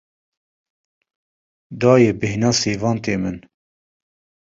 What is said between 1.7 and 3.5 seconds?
Dayê bêhna sêvan tê min.